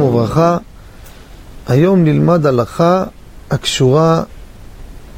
וברכה. 0.00 0.58
היום 1.68 2.04
נלמד 2.04 2.46
הלכה 2.46 3.04
הקשורה 3.50 4.22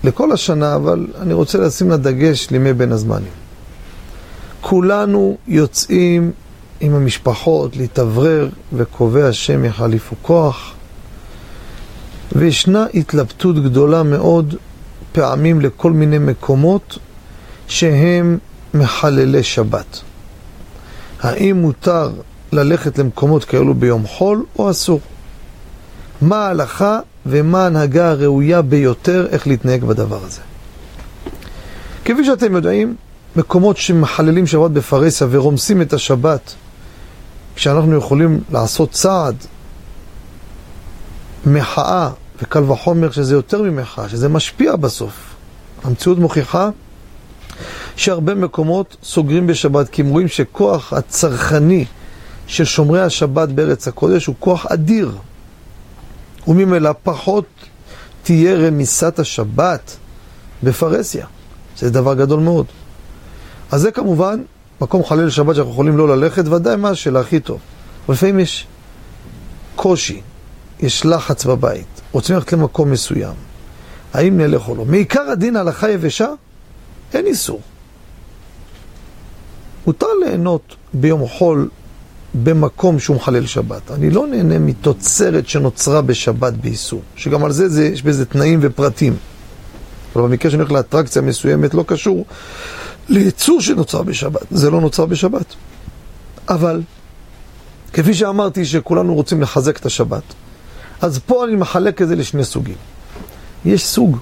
לכל 0.04 0.32
השנה, 0.32 0.74
אבל 0.74 1.06
אני 1.20 1.34
רוצה 1.34 1.58
לשים 1.58 1.90
לה 1.90 1.96
דגש 1.96 2.50
לימי 2.50 2.72
בין 2.72 2.92
הזמנים. 2.92 3.32
כולנו 4.60 5.36
יוצאים 5.46 6.32
עם 6.80 6.94
המשפחות 6.94 7.76
להתאוורר 7.76 8.48
וקובע 8.72 9.28
השם 9.28 9.64
יחליפו 9.64 10.16
כוח, 10.22 10.72
וישנה 12.32 12.86
התלבטות 12.94 13.64
גדולה 13.64 14.02
מאוד 14.02 14.54
פעמים 15.12 15.60
לכל 15.60 15.92
מיני 15.92 16.18
מקומות 16.18 16.98
שהם 17.68 18.38
מחללי 18.74 19.42
שבת. 19.42 20.00
האם 21.20 21.56
מותר 21.56 22.10
ללכת 22.52 22.98
למקומות 22.98 23.44
כאלו 23.44 23.74
ביום 23.74 24.06
חול 24.06 24.44
או 24.58 24.70
אסור? 24.70 25.00
מה 26.20 26.46
ההלכה 26.46 27.00
ומה 27.26 27.62
ההנהגה 27.62 28.10
הראויה 28.10 28.62
ביותר 28.62 29.26
איך 29.30 29.46
להתנהג 29.46 29.84
בדבר 29.84 30.24
הזה. 30.24 30.40
כפי 32.04 32.24
שאתם 32.24 32.54
יודעים, 32.54 32.96
מקומות 33.36 33.76
שמחללים 33.76 34.46
שבת 34.46 34.70
בפרהסיה 34.70 35.26
ורומסים 35.30 35.82
את 35.82 35.92
השבת, 35.92 36.54
כשאנחנו 37.54 37.96
יכולים 37.96 38.40
לעשות 38.50 38.90
צעד, 38.90 39.36
מחאה, 41.46 42.10
וקל 42.42 42.70
וחומר 42.70 43.10
שזה 43.10 43.34
יותר 43.34 43.62
ממחאה, 43.62 44.08
שזה 44.08 44.28
משפיע 44.28 44.76
בסוף. 44.76 45.34
המציאות 45.84 46.18
מוכיחה 46.18 46.70
שהרבה 47.96 48.34
מקומות 48.34 48.96
סוגרים 49.02 49.46
בשבת, 49.46 49.88
כי 49.88 50.02
הם 50.02 50.08
רואים 50.08 50.28
שכוח 50.28 50.92
הצרכני 50.92 51.84
של 52.48 52.64
שומרי 52.64 53.00
השבת 53.00 53.48
בארץ 53.48 53.88
הקודש 53.88 54.26
הוא 54.26 54.34
כוח 54.38 54.66
אדיר. 54.66 55.16
וממילא 56.48 56.90
פחות 57.02 57.44
תהיה 58.22 58.54
רמיסת 58.54 59.18
השבת 59.18 59.96
בפרהסיה. 60.62 61.26
זה 61.78 61.90
דבר 61.90 62.14
גדול 62.14 62.40
מאוד. 62.40 62.66
אז 63.70 63.80
זה 63.80 63.90
כמובן 63.90 64.42
מקום 64.80 65.04
חלל 65.04 65.30
שבת 65.30 65.54
שאנחנו 65.54 65.72
יכולים 65.72 65.96
לא 65.96 66.16
ללכת, 66.16 66.48
ודאי 66.48 66.76
מה 66.76 66.90
השאלה 66.90 67.20
הכי 67.20 67.40
טוב. 67.40 67.58
אבל 68.06 68.14
לפעמים 68.14 68.40
יש 68.40 68.66
קושי, 69.76 70.20
יש 70.80 71.06
לחץ 71.06 71.44
בבית, 71.44 72.00
רוצים 72.12 72.36
ללכת 72.36 72.52
למקום 72.52 72.90
מסוים. 72.90 73.34
האם 74.14 74.38
נלך 74.38 74.68
או 74.68 74.74
לא? 74.74 74.84
מעיקר 74.84 75.30
הדין 75.30 75.56
הלכה 75.56 75.90
יבשה, 75.90 76.28
אין 77.14 77.26
איסור. 77.26 77.60
מותר 79.86 80.06
ליהנות 80.24 80.76
ביום 80.94 81.28
חול 81.28 81.68
במקום 82.34 82.98
שהוא 82.98 83.16
מחלל 83.16 83.46
שבת. 83.46 83.90
אני 83.90 84.10
לא 84.10 84.26
נהנה 84.26 84.58
מתוצרת 84.58 85.48
שנוצרה 85.48 86.02
בשבת 86.02 86.52
באיסור, 86.52 87.02
שגם 87.16 87.44
על 87.44 87.52
זה, 87.52 87.68
זה 87.68 87.86
יש 87.86 88.02
בזה 88.02 88.24
תנאים 88.24 88.58
ופרטים. 88.62 89.16
אבל 90.16 90.22
במקרה 90.22 90.50
שאני 90.50 90.62
הולך 90.62 90.72
לאטרקציה 90.72 91.22
מסוימת 91.22 91.74
לא 91.74 91.84
קשור 91.86 92.24
ליצור 93.08 93.60
שנוצר 93.60 94.02
בשבת, 94.02 94.42
זה 94.50 94.70
לא 94.70 94.80
נוצר 94.80 95.06
בשבת. 95.06 95.54
אבל, 96.48 96.82
כפי 97.92 98.14
שאמרתי 98.14 98.64
שכולנו 98.64 99.14
רוצים 99.14 99.42
לחזק 99.42 99.76
את 99.76 99.86
השבת, 99.86 100.22
אז 101.00 101.18
פה 101.26 101.44
אני 101.44 101.56
מחלק 101.56 102.02
את 102.02 102.08
זה 102.08 102.16
לשני 102.16 102.44
סוגים. 102.44 102.76
יש 103.64 103.86
סוג 103.86 104.18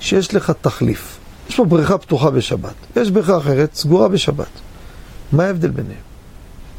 שיש 0.00 0.34
לך 0.34 0.52
תחליף. 0.60 1.18
יש 1.48 1.56
פה 1.56 1.64
בריכה 1.64 1.98
פתוחה 1.98 2.30
בשבת, 2.30 2.74
יש 2.96 3.10
בריכה 3.10 3.38
אחרת 3.38 3.74
סגורה 3.74 4.08
בשבת. 4.08 4.50
מה 5.32 5.44
ההבדל 5.44 5.70
ביניהם? 5.70 6.09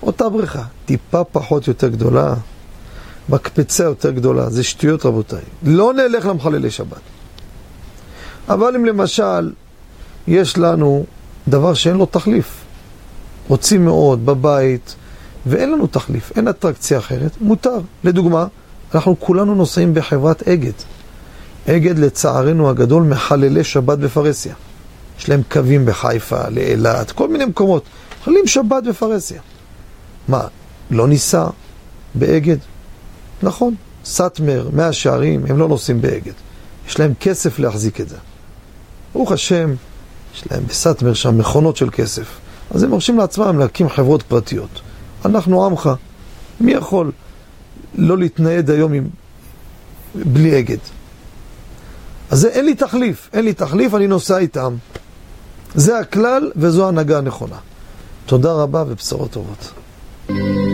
אותה 0.03 0.29
בריכה, 0.29 0.63
טיפה 0.85 1.23
פחות 1.23 1.67
יותר 1.67 1.87
גדולה, 1.87 2.33
מקפצה 3.29 3.83
יותר 3.83 4.11
גדולה, 4.11 4.49
זה 4.49 4.63
שטויות 4.63 5.05
רבותיי. 5.05 5.41
לא 5.63 5.93
נלך 5.93 6.25
למחללי 6.25 6.71
שבת. 6.71 7.01
אבל 8.49 8.75
אם 8.75 8.85
למשל 8.85 9.51
יש 10.27 10.57
לנו 10.57 11.05
דבר 11.47 11.73
שאין 11.73 11.97
לו 11.97 12.05
תחליף, 12.05 12.61
רוצים 13.47 13.85
מאוד 13.85 14.25
בבית, 14.25 14.95
ואין 15.45 15.71
לנו 15.71 15.87
תחליף, 15.87 16.31
אין 16.35 16.47
אטרקציה 16.47 16.97
אחרת, 16.97 17.31
מותר. 17.41 17.79
לדוגמה, 18.03 18.45
אנחנו 18.95 19.15
כולנו 19.19 19.55
נוסעים 19.55 19.93
בחברת 19.93 20.47
אגד. 20.47 20.71
אגד, 21.69 21.99
לצערנו 21.99 22.69
הגדול, 22.69 23.03
מחללי 23.03 23.63
שבת 23.63 23.97
בפרהסיה. 23.97 24.53
יש 25.19 25.29
להם 25.29 25.41
קווים 25.51 25.85
בחיפה, 25.85 26.49
לאילת, 26.49 27.11
כל 27.11 27.27
מיני 27.27 27.45
מקומות. 27.45 27.83
מחללים 28.21 28.47
שבת 28.47 28.83
בפרהסיה. 28.83 29.41
מה, 30.27 30.47
לא 30.91 31.07
ניסע 31.07 31.47
באגד? 32.15 32.57
נכון, 33.43 33.75
סאטמר, 34.05 34.69
מאה 34.73 34.93
שערים, 34.93 35.45
הם 35.49 35.57
לא 35.57 35.67
נוסעים 35.67 36.01
באגד. 36.01 36.33
יש 36.87 36.99
להם 36.99 37.13
כסף 37.19 37.59
להחזיק 37.59 38.01
את 38.01 38.09
זה. 38.09 38.17
ברוך 39.13 39.31
השם, 39.31 39.73
יש 40.35 40.43
להם 40.51 40.63
בסאטמר 40.67 41.13
שם 41.13 41.37
מכונות 41.37 41.77
של 41.77 41.89
כסף. 41.89 42.27
אז 42.71 42.83
הם 42.83 42.91
מרשים 42.91 43.17
לעצמם 43.17 43.59
להקים 43.59 43.89
חברות 43.89 44.23
פרטיות. 44.23 44.81
אנחנו 45.25 45.65
עמך, 45.65 45.89
מי 46.59 46.71
יכול 46.71 47.11
לא 47.95 48.17
להתנייד 48.17 48.69
היום 48.69 48.93
עם... 48.93 49.07
בלי 50.15 50.59
אגד? 50.59 50.77
אז 52.31 52.39
זה, 52.39 52.47
אין 52.47 52.65
לי 52.65 52.75
תחליף, 52.75 53.29
אין 53.33 53.45
לי 53.45 53.53
תחליף, 53.53 53.93
אני 53.93 54.07
נוסע 54.07 54.37
איתם. 54.37 54.75
זה 55.75 55.99
הכלל 55.99 56.51
וזו 56.55 56.85
ההנהגה 56.85 57.17
הנכונה. 57.17 57.55
תודה 58.25 58.53
רבה 58.53 58.83
ובשורות 58.87 59.31
טובות. 59.31 59.80
Thank 60.33 60.55
you. 60.55 60.70